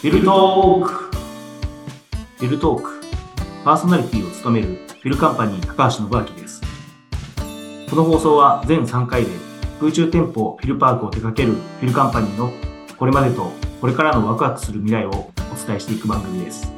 [0.00, 3.00] フィルトークフィルトーク
[3.64, 6.62] パーソナリティを務めるフィルカンパニー高橋信明です
[7.90, 9.30] この放送は全3回で
[9.80, 12.52] 空中店舗フィルパークを手掛けるフィルカンパニーの
[12.96, 13.50] これまでと
[13.80, 16.72] これからのワクワクする未来をお伝えしていく番組です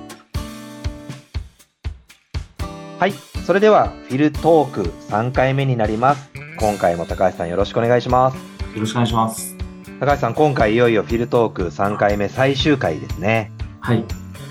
[2.99, 3.13] はい。
[3.47, 6.31] それでは、フィルトーク3回目になります。
[6.59, 8.37] 今回も高橋さんよろしくお願いします。
[8.75, 9.50] よろしくお願いします
[10.01, 13.53] 高橋さん、今回いよいよフィルトーク3回目最終回ですね。
[13.81, 14.03] はい。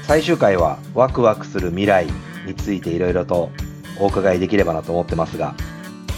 [0.03, 2.05] 最終回はワクワクする未来
[2.45, 3.49] についていろいろと
[3.99, 5.55] お伺いできればなと思ってますが、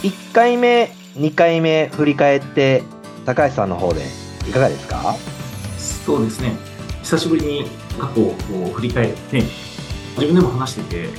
[0.04, 2.84] 1回目、2回目振り返って、
[3.26, 4.02] 高橋さんの方で
[4.50, 5.16] いかがですか？
[5.78, 6.52] そうですね。
[7.02, 8.36] 久しぶりに過去を
[8.74, 9.44] 振り返って
[10.18, 11.10] 自分でも話してて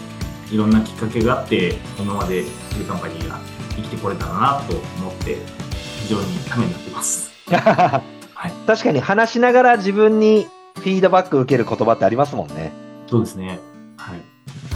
[0.54, 3.40] いろんなきっかけがあって今までフィルカンパニーが
[3.74, 5.38] 生きてこれたらなと思って
[6.02, 7.31] 非常にためになってます
[8.66, 12.72] 確かに話しながら自分にフィードバック受ける言葉ってありますもんね。
[13.06, 13.58] そうですね。
[13.96, 14.20] はい。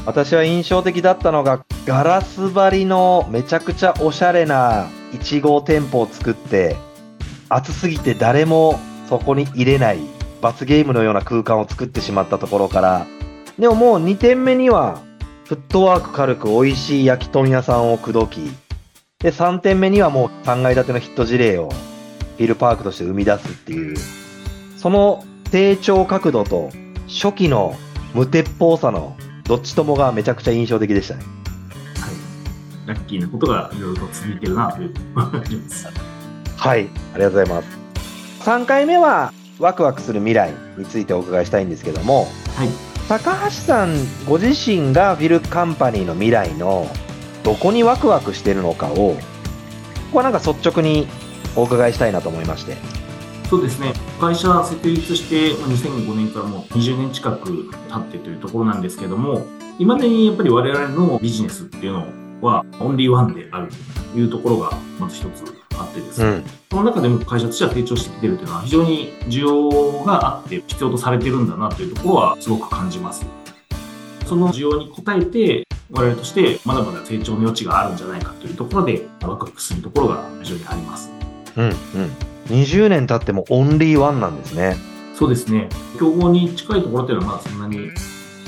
[0.05, 6.77] 私は印象的だったのがガラス張りのめちゃくちゃおしゃれな1号店舗を作って
[7.49, 9.99] 暑すぎて誰もそこに入れない
[10.41, 13.07] 罰ゲームのような空間を作ってしまったところから
[13.59, 15.01] でももう2点目には
[15.45, 18.51] フットワーク軽く美味しい焼き豚屋さんを口説き
[19.19, 21.71] で3点目にはもう3階建てのヒット事例を
[22.37, 23.97] フィルパークとして生み出すっていう。
[24.77, 26.71] その成長角度と
[27.09, 27.77] 初期の
[28.15, 31.25] 無鉄砲さのどっちともがめちゃくちゃ印象的でしたね。
[32.87, 35.89] ラッキーなことがいろいろと続いてるなという感じます。
[36.57, 37.69] はい、ありがとうございます。
[38.49, 42.27] 3回目はワクワクする未来についてお伺いしたいんですけども、
[42.57, 42.69] はい。
[43.09, 43.95] 高橋さん
[44.27, 46.89] ご自身がフィルカンパニーの未来の
[47.45, 49.17] どこにワクワクしてるのかを、こ
[50.13, 51.07] こはなんか率直に
[51.57, 52.77] お伺いしたいなと思いまして。
[53.49, 59.47] そうですね会社設立してまあ2005年からもう20年近く経ってというところなんですけども
[59.79, 62.07] 今までにやっぱり我々のビジネスっていうの
[62.43, 63.69] はオンリーワンである
[64.13, 65.45] というところがまず一つ
[65.79, 66.45] あってですね、うん。
[66.71, 73.25] その中でも会社としては成長してきてるというのは非常に需要があって必要とされてるんだなというところはすごく感じます。
[74.25, 81.26] その需要に応えて我々としてまだまだ成長の余地があるんじゃないかというところでワクワクするところが非常にあります。
[81.57, 81.67] うん。
[81.67, 81.75] うん。
[82.49, 84.77] 20年経ってもオンリーワンなんですね。
[85.15, 85.69] そうですね。
[85.99, 87.91] 競合に近いところっていうのはまあそんなに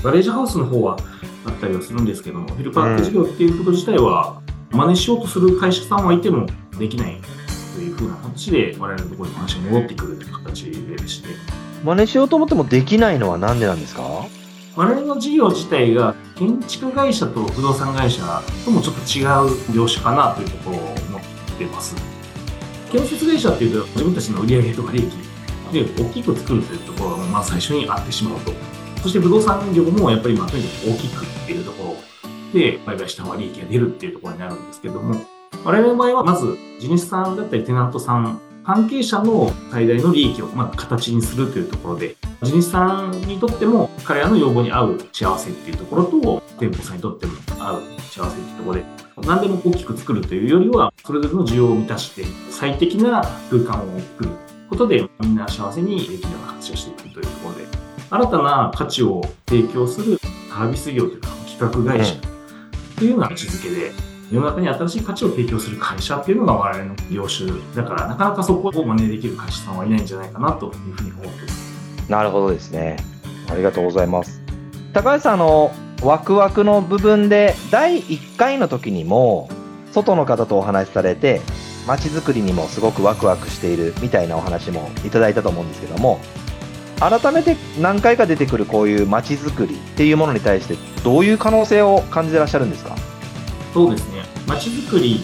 [0.03, 0.99] ガレージハウスの方は
[1.47, 6.47] あったりはするんですけども、フィルパーク事業っていうこと自体は真似しようとする会社さんはいても
[6.79, 7.21] できない
[7.75, 11.29] というふうな形で我々のところに話が戻ってくるという形でして、
[11.83, 14.03] 真似しようと思ってもできないのはなんでなんですか？
[14.77, 19.25] 我々の事業自体が建築会社と不動産会社ともちょっと違
[19.73, 21.23] う業種かなというところを思っ
[21.59, 21.97] てます。
[22.91, 25.11] 建設会社っていうと自分たちの売り上げとか利益
[25.73, 28.53] で大きく作るというところがまあ最初にあってしまうと。
[29.03, 35.21] そして不動産業もやっぱりまあとにかく大きくっていうところで売買した方が利益が出るっていうところになるんですけども、
[35.65, 48.85] 我々の場合はまず地主さんだったりテナントさん、関係者の最大の利益をまあ形にするというところで、地主さんにとっても彼らの要望に合う幸せっていうところと、店舗さんにとっても合う幸せっていうところで、
[49.27, 54.31] 何でも大きく作るというよりは、それぞれの需要を満たして、最適な空間を作る
[54.71, 57.65] ことで、みんな幸せにできるような形をしていくというところで、
[58.09, 60.19] 新たな価値を提供する
[60.51, 62.15] サービス業というか、企画会社
[62.97, 63.93] というような位置づけで、
[64.31, 71.78] 世の中に新しい価値を提供する会社っていうのが我々の業種だから、なかなかそこを真似できる会社さんはいないんじゃないかなというふうに思っています。
[72.09, 72.97] なるほどですね。
[73.51, 74.41] ありがとうございます。
[74.93, 75.71] 高橋さん、あの、
[76.03, 79.49] ワクワクの部分で、第1回の時にも、
[79.93, 81.41] 外の方とお話しされて、
[81.87, 86.21] 街づくりにもすごくワクワクしているみたいなお話もいただいたと思うんですけども、
[87.01, 92.97] 改めて何回か出てくるこういう街づくりっていうものに対して、どういう可能性を感じてらっしゃるんですか？
[93.73, 94.23] そうですね。
[94.47, 95.23] 街づくり、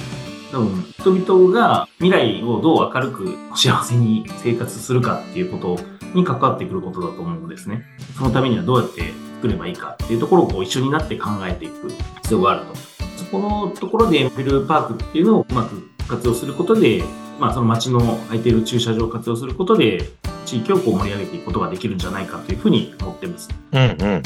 [0.53, 0.85] 多分
[1.23, 5.79] 人々が未来をどう明るく幸せに生活するかっていうこと
[6.15, 7.85] に関わってくることだと思うんですね。
[8.17, 9.03] そのためにはどうやって
[9.37, 11.91] 作ればいいかっていうところをこう一緒になって考えていく
[12.23, 12.75] 必要があると。
[13.17, 17.03] そこのところでフィルパークっていうのをうまく活用することで、
[17.39, 20.03] まあその街の空いている駐車場を活用することで、
[20.47, 23.49] 地域をこう盛り上げていくことができるんじゃないかというふうに思ってます。
[23.73, 24.23] うんうんうん。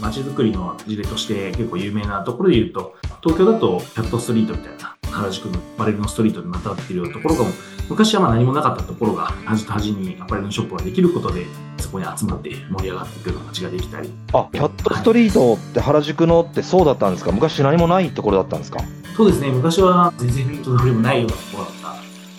[0.00, 7.44] 街づくりの事例として結構有名なところで言うと、東京だとキャットストリートみたいな原宿のアパレルのストリートにまたがっているようなところが
[7.88, 11.46] 昔はまあ何もなかったところが端と端にアパレルのショップができることで
[11.78, 14.10] そこに集まって盛り上がっていくような街ができたり。
[14.32, 17.32] あ、キャットストリートって原宿のってそうだったんですか？
[17.32, 18.80] 昔何もないところだったんですか？
[19.16, 19.50] そうですね。
[19.50, 21.74] 昔は全然人通りもないようなところだっ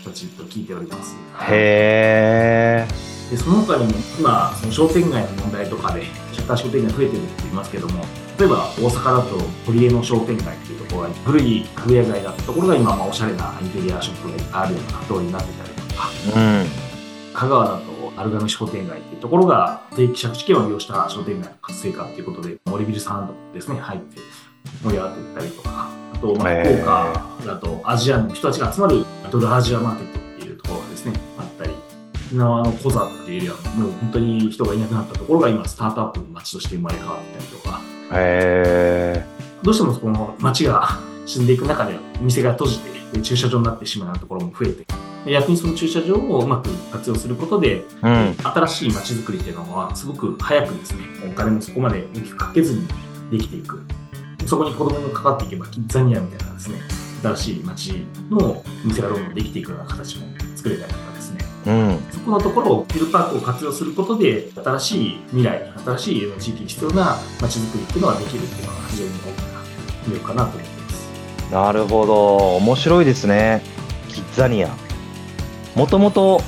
[0.04, 1.16] た形と聞いております。
[1.52, 3.09] へえ。
[3.30, 6.04] でその他にも今、その商店街の問題とかで、
[6.34, 8.04] シャッター商店街増えてるって言いますけども、
[8.40, 16.66] 例えば大阪だと堀江の商店街っていうところが古い家具屋街だったところが今、まあおしゃれなインテリアショップがあるような通りになってたりとか、うん。
[17.34, 24.18] 香川だとアルガム商店街っていうところが定期借地権を利用した商店街の活性化っていうことで、森ビルサンドですね、入って
[24.84, 30.19] 盛り上がっていったりとか、あと、まあ、福岡だとアジアの人たちが集まるリトルアジアマーケット
[32.30, 37.82] 沖縄のコザっていうエリアもう本当に人がいなくなったところが今スタートアップの街として生まれ変わってたりとか、
[38.14, 39.26] へ
[39.64, 44.86] どうしてもそこの街が死んでいく中でお店が閉じてで駐車場になってしまうところも増えて
[45.26, 48.28] で逆にその駐車場をうまく活用することでー。
[48.28, 48.36] うん。
[48.36, 52.88] 新しい街づくりっていうのはすごく早くですねお金もそこまで大きくかけずに
[53.32, 53.84] できていく
[54.46, 56.80] そこに子供がかかっていけばキッザニアみたいなですね
[57.24, 61.19] 新しい街の店がどんどんできていくような形も作れたりとか
[61.66, 62.00] うん。
[62.12, 69.60] そこのところをフィルパークを活用することで新しい未来新しい地域に必要な街づくりっていうのができるっていうのが非常に大きな
[70.08, 71.10] 魅力かなと思ってます
[71.52, 72.56] なるほど。
[72.58, 73.62] 面白いですね。
[74.10, 74.70] キッザニア。
[75.76, 76.42] もともと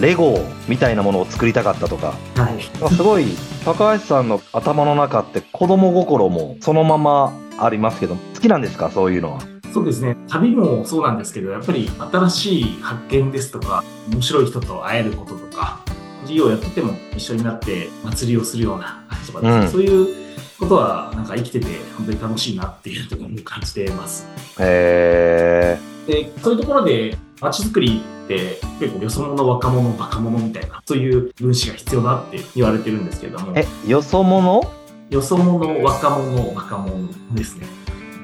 [0.00, 0.38] レゴ
[0.68, 2.62] みたいなものを作りたかったとか、はい
[2.94, 3.26] すごい
[3.64, 8.90] 高橋さんの頭の中って子供心もそのままありますけど、好きなんですか？
[8.90, 9.40] そういうのは。
[9.76, 10.16] そうですね。
[10.26, 15.80] 旅もそうなんですけど、やっぱり新しい発見ですとか、面白い人と会えることとか、
[16.24, 20.16] 事業をやってても一緒になって祭りをするようなとかですね、うんそういう
[20.58, 21.66] ことはなんか生きてて
[21.98, 24.26] 本当に楽しいなっていうところも感じてます。
[24.58, 34.62] へで、そういうところで街づくりって結構よそ者、若者、バカ者みたいな、そういう分子が必要だって言われてるんですけどもー。、え、よそ者？
[35.10, 37.66] よそ者、若者、バカ者ですね。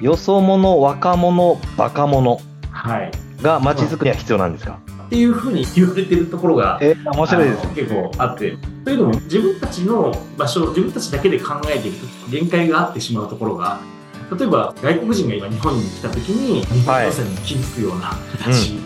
[0.02, 2.36] よそ者、若者、バカ者
[2.72, 3.12] はい。
[3.40, 4.80] が街づくりは必要なんですか？
[5.06, 7.68] っていうふうに言われてるところがえ、面白いです。
[7.74, 8.56] 結構あって。
[8.84, 13.78] というのも自分たちの場所自分たちだけで考えていくと限界があってしまうところが
[14.36, 18.80] 例えば外国人が今日本に来た時に日本予選に気づくような形、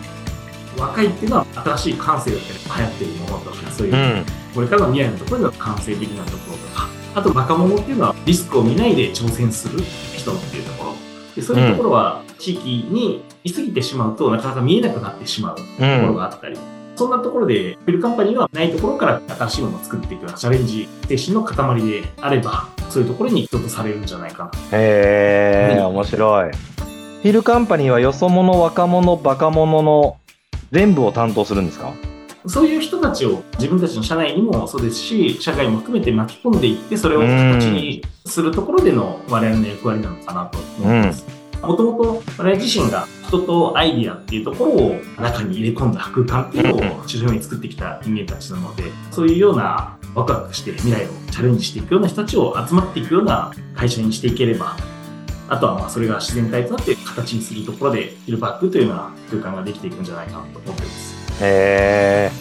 [0.77, 4.25] 若いっていうのは新しい感性だったり流行ってるものとかそういう、うん。
[4.53, 9.79] これからの未来のところの感性的なところとかあと若者っていうのはリスクを見ないで挑戦する
[10.15, 10.96] 人っていうところ
[11.37, 16.15] でそういうところは地域にいすぎてしまうとなかなか見えなくなってしまううところん。
[16.15, 16.57] があったり、
[16.95, 24.51] そんなところで、フィルカンパニーはないところから新しいものを作っていくようなチャレンジ精神の塊であれば、そういうところに人とされるんじゃないかな。
[24.77, 26.51] へえ、うん面白い。
[26.51, 30.17] フィルカンパニーはよそ者、若者、バカ者の
[30.71, 31.91] 全部を担当するんですか？
[32.47, 41.25] そういう人たちを自分たちの社内にもそうですし、社会も含めて巻き込んでいって、それを形にするところでの我々の役割なのかなと思ってます。
[41.61, 54.77] もともと我々自身が人とアイディアっていうところを中に入れ込んだ空間っていうのを中心に作ってきた人間たちなので、そういうようなワクワクして未来をチャレンジしていくような人たちを集まっていくような会社にしていければ、
[55.49, 61.06] あとはまあそれが自然体となって形にするところで、フィルパックというような空間ができていくんじゃないかなと思ってます。
[61.41, 62.31] へえ。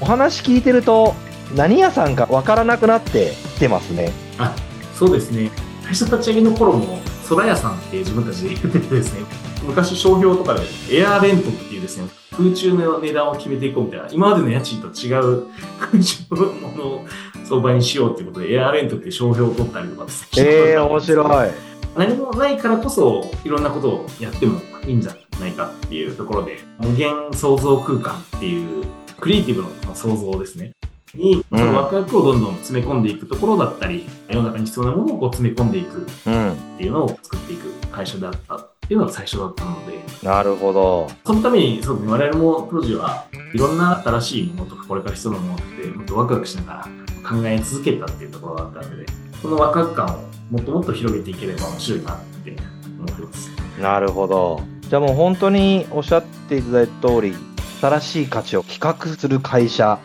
[0.00, 1.14] お話聞いてると、
[1.54, 4.12] 何屋さんかわからなくなってきてますね。
[4.38, 4.54] あ
[4.94, 5.50] そうですね
[5.84, 6.98] 会社立ち上げの頃も
[7.28, 9.20] 空屋さんって自分たちで言っててですね
[9.66, 15.46] 昔商標とかでエアーレントっていうですね空中の値段を決めていこうみたいな今までの家賃と違う
[15.78, 17.06] 空中のものを
[17.44, 21.50] 相場にしようっていうことでエアーレントって商標を取ったりとかですへえ、面白い。
[21.96, 28.84] 何もないからこそいろんなことをやってもいいんじゃないかっていうところで無限創造空間っていう
[29.20, 30.72] クリエイティブの創造ですね
[31.14, 36.56] にそのワクワクをどんどん詰め込んでいくところだったり、世の中に必要なものをこう詰め込んでいくっうん。
[36.76, 41.08] ていうのを作っていく会社であったっていうのが最初だったのでなるほど。
[41.24, 43.24] そのためにそうですね我々も当時は
[43.54, 46.84] いろんな新しいものとかこれから必要なものってもっとワクワクしながら
[47.28, 49.06] 考え続けたっていうところだったので
[49.40, 50.18] そのワクワク感を
[50.50, 52.56] もっともっと広げていければ面白いなって
[52.98, 53.50] 思ってます。
[53.80, 54.75] なるほど。
[54.88, 57.34] じゃあもう本当におっしゃっていただいた通り、
[57.80, 59.98] 新しい価値を企画する会社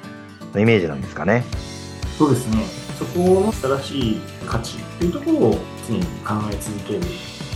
[0.54, 1.44] のイメージなんですかね。
[2.18, 2.64] そうですね。
[2.98, 5.58] そこの新しい価値っていうところを
[5.88, 7.02] 常に考え続ける。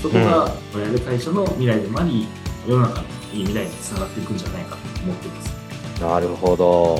[0.01, 2.27] そこが我々会社の未来でもあり、
[2.67, 6.01] 世の中のいい未来につながっていくんじゃないかと思っています。
[6.01, 7.00] なるほど。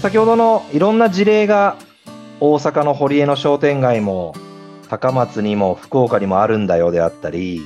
[0.00, 1.76] 先ほどのいろんな事例が
[2.38, 4.34] 大阪の堀江の商店街も
[4.88, 7.62] 高松にも福岡にもあるんだよであったり、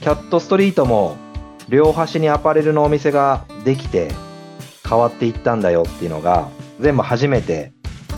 [0.00, 1.16] キャットストリートも
[1.68, 4.10] 両端にアパレルのお店ができて
[4.88, 6.48] 変わっていったんだよっていうのが
[6.80, 7.72] 全部初めて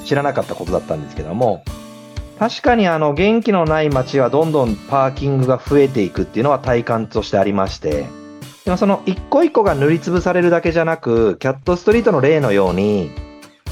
[0.05, 1.65] 知らなかったことだったんですけども、
[2.39, 8.07] 確かにあの元気のない街はどんどんパーキングが増えていくっていうのは体感としてありまして、
[8.65, 13.11] でもその一個一個が塗りつぶされるだけじゃなく、キャットストリートの例のように、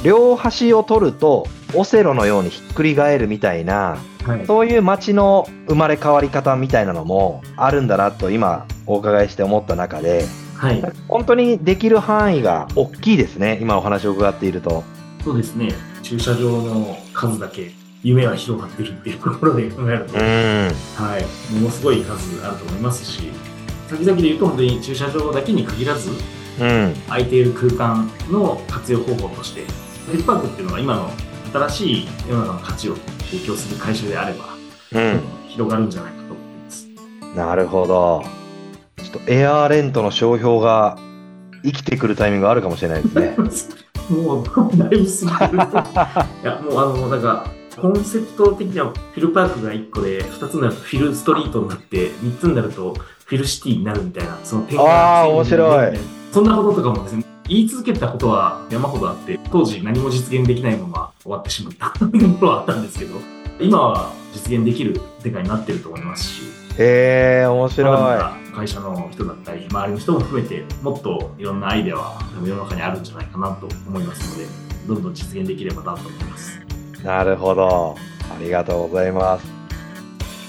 [0.03, 4.47] 両端を取るとオセロのようにひっくり返るみたいなはい。
[4.47, 10.25] そういう街の生まれ変わり方みたいなのもあるんだなと今お伺いして思った中で
[10.57, 10.83] はい。
[11.09, 14.85] 本当にできる範囲が大きいですね今お話を伺っていると。
[15.25, 15.73] そうですね。
[16.03, 17.71] 駐車場の数だけ
[18.03, 21.55] 夢は広がってるっていうところで考えると、んはい。
[21.55, 23.31] ものすごい数あると思いますし、
[23.89, 29.63] 先々で言うと本当に駐車場だけに限らず、うん空いている空間の活用方法として、
[30.11, 31.11] ペットパークっていうのは今の
[31.53, 32.97] 新しい世の中の価値を
[33.31, 34.47] 提供する会社であれば、
[34.93, 37.37] うん広がるんじゃないかと思っています。
[37.37, 38.25] なるほど。
[38.97, 40.99] ちょっとエアーレントの商標が
[41.65, 43.37] 生きてくるタイミングがあるかもしれないですね。
[44.09, 45.79] もう、だいぶ過ぎてると。
[46.43, 47.47] いや、もうあの、なんか、
[47.81, 52.95] コンセプト的にはフィルパークが1個で、2つになるとフィルストリートになって、3つになると
[53.25, 55.99] フィルシティになるみたいな、その点あー面白い
[56.33, 62.13] そんなこととかもですね、言い続けたことは山ほどあって、当時何も実現できないまま終わってしまった とこ
[62.43, 63.17] ろはあったんですけど、
[63.59, 66.43] 今は実現できる世界になってると思いますし、
[66.79, 68.55] へえ、面白い。
[68.55, 74.49] 会社の人だったり、周りの人も含めて、もっといろんなアイデアは世の中にあるんじゃないかなと思いますので、
[74.87, 76.61] どんどん実現できればなと思います。
[77.03, 77.97] なるほど。
[78.31, 79.47] ありがとうございます。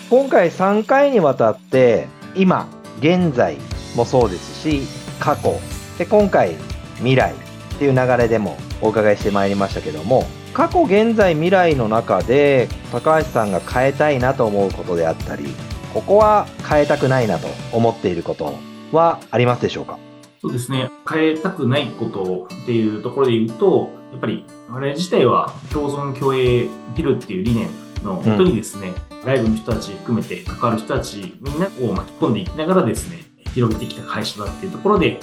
[0.10, 2.68] 今回3回にわたって、今、
[3.00, 3.58] 現在
[3.96, 4.82] もそうですし、
[5.20, 5.60] 過去、
[5.98, 6.56] で、今回、
[7.00, 7.36] 未来っ
[7.78, 15.46] ていう流れでもお伺いしてまいりましたけども、過去、現在、未来の中で、高橋さんが変えたいなと思うことであったり、
[15.94, 18.54] ここは変えたくないなと思っていること
[18.92, 19.98] はありますでしょうか？
[20.42, 20.90] そうですね。
[21.10, 27.68] 変えたくないことっていうところで言うと、やっぱり我々自体は共存共栄できるっていう理念
[28.04, 28.94] の本当にですね、
[29.26, 33.20] 外部の人たち含めて関わる人たちみんなを巻き込んでいきながらですね、
[33.54, 35.20] 広げてきた会社だっていうところで、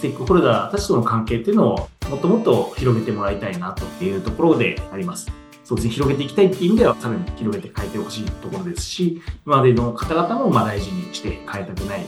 [0.00, 5.30] ステークホルダーたちとの関係っていうのをもっともっと広げてもらいたいなというところであります。
[5.62, 12.06] そうですね、広げていきたいっていう意味では、さらに広げて変えてほしいところですし、今までの方々もまあ大事にして変えたくない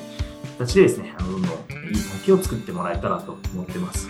[0.59, 4.09] 形でですね、あのどんどんいい関係を作ってもらえたらと思ってます。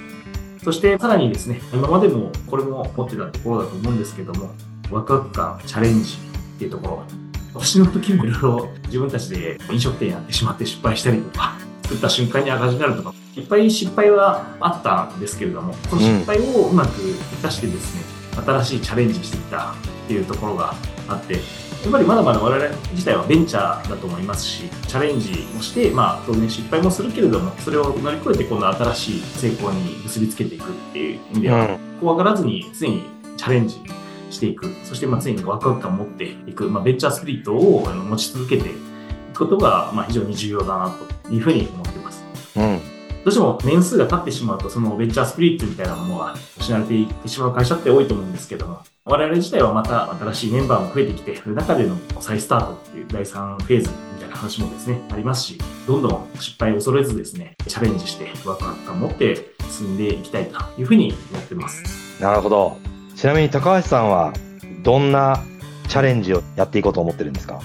[0.62, 4.50] そしてさらにですね、今までもこれも持ってたところだと思うんですけども、
[4.92, 6.18] ワクワク感、チャレンジ
[6.54, 7.02] っていうところ、
[7.52, 17.00] 私の時もいろいろ自分たちで飲食店やってしまって失敗したりとか、作った瞬間に赤字になるとか、いっぱい失敗はあったんですけれども、その失敗をうまく
[17.36, 18.02] 生かしてですね、
[18.44, 19.74] 新しいチャレンジしてきたっ
[20.06, 20.74] ていうところが
[21.08, 21.40] あって、や
[21.88, 33.02] っぱりまだまだ我々自体はベンチャーだと思いますし、チャレンジもして、まあ当然失敗もするけれども、それを乗り越えて今度新しい成功に結びつけていくっていう意味では、怖がらずに常に
[33.36, 33.80] チャレンジ
[34.30, 38.72] していく、そしてまあ常にワクワク感を持っていく、まあ、ベンチャースピリットを持ち続けてい
[39.32, 42.24] くことがまあ非常に重要だなというふうに思っています。
[42.56, 42.91] うん。
[43.24, 62.20] どうしても年数が経ってしまうと、そのベンチャースピリットみたいなものが失われていってしまう会社って多いと思うんですけども、我々自体はまた新しいメンバーも増えてきて、その中での再スタートっていう第3フェーズみたいな話もですね、ありますし、どんどん失敗を恐れずですね、チャレンジしてワクワク感を持って進んでいきたいというふうに思ってます。
[62.20, 62.76] なるほど。
[63.14, 64.32] ちなみに高橋さんは
[64.82, 65.40] どんな
[65.86, 67.60] チャレンジをやっていこうと思ってるんですか？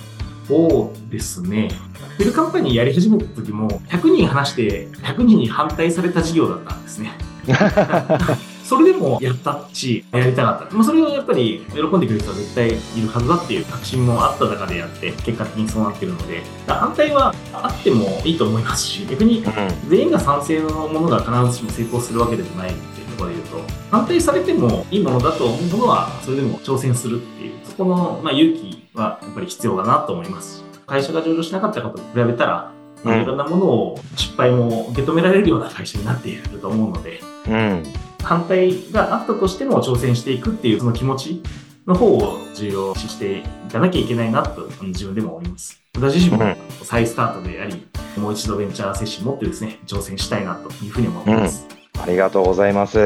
[0.48, 1.70] そうですね。
[2.18, 7.12] フィルカンパニーやり始めた時も、100人話して、100人に反対された事業だったんですね。
[8.63, 10.75] それでもやったし、やりたかった。
[10.75, 19.44] まあ、それをやっぱり喜んでくれる人は絶対いるはずだっていう確信もあった中でやって、結果的にそうなってるので、反対はあってもいいと思いますし、逆に
[19.89, 23.62] 全員が賛成のものが必ずしも成功するわけでもないっていうところで言うと、
[23.92, 30.63] 反対されてもいいものだと思うものは、それでも挑戦するっていう、そこの、まあ、勇気はやっぱり必要だなと思います。
[30.86, 32.72] 会社が上場しなかったことと比べたら、
[33.04, 37.84] まあうんいろんなものを失敗も受け止められるような会社になっていると思うので、うん。
[38.24, 41.44] 反対があったとしても挑戦していくっていうその気持ち
[41.86, 45.80] の方を重要視していかなきゃいけないなと自分でも思います。
[45.96, 47.88] 私自身もうん再スタートであり、
[48.18, 51.68] もう一度ベンチャー精神持ってですね、挑戦したいなというふうに思います。
[52.00, 52.98] ありがとうございます。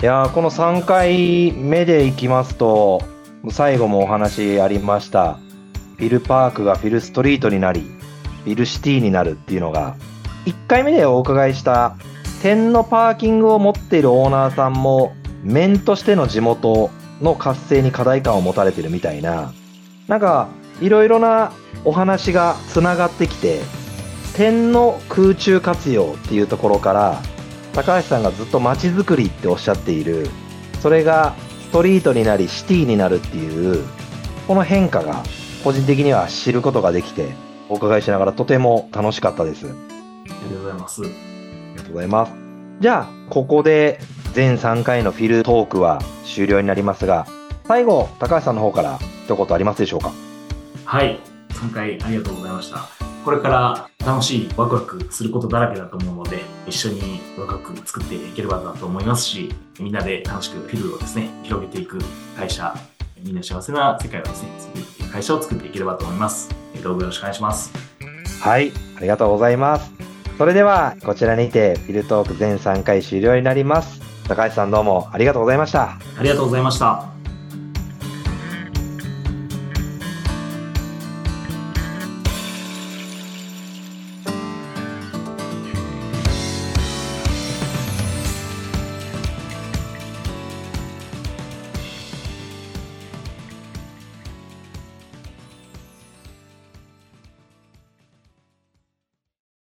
[0.00, 3.02] いやーこの3回目でいきますと、
[3.50, 5.38] 最後もお話ありました。
[5.96, 7.80] フィルパークがフィルストリートになり、
[8.44, 9.96] フィルシティになるっていうのが、
[10.46, 11.96] 1回目でお伺いした、
[12.42, 19.52] 点のパーキングを持っているオーナーさんも、面としての地元の活性に課題感を持たれてるみたいな、
[20.08, 20.48] なんか、
[20.80, 21.52] いろいろな
[21.84, 23.60] お話がつながってきて、
[24.36, 27.22] 点の空中活用っていうところから、
[27.72, 30.28] 高橋さんがずっと街づくりっておっしゃっている
[30.80, 31.34] それが
[31.72, 33.84] トリートになりシティになるっていう
[34.46, 35.22] この変化が
[35.64, 37.30] 個人的には知ることができて
[37.68, 39.74] お伺いしながらとても楽しかったですありあ
[40.24, 41.02] りがとうございます。
[41.02, 42.32] がとうございます
[42.80, 44.00] じゃあここで
[44.34, 47.26] 全3回のフィルトークは終了になりますが、
[47.68, 50.12] 最後、高橋さんの方から一言ありますでしょうか？
[50.84, 51.20] はい。
[51.50, 53.01] 3回ありがとうございました。
[53.24, 61.98] これから楽しいワクワクすることだらけだと思うので、一緒にワクワク作っていければなと思いますし、みんなで楽しくフィルをですね、広げていく
[62.36, 62.74] 会社、
[63.22, 66.50] みんな幸せな世界をですね、作っていく会社を作っていければと思います。
[66.82, 67.72] どうぞよろしくお願いします。
[68.40, 69.92] はい、ありがとうございます。
[70.36, 74.00] それでは、こちらにて、フィルトーク全3回終了になります。
[74.26, 75.98] 高橋さんどうもありがとうございました。
[76.18, 77.11] ありがとうございました。